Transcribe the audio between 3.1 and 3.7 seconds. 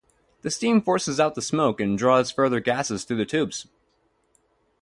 the tubes.